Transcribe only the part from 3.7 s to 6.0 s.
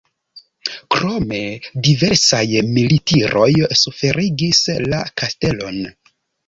suferigis la kastelon.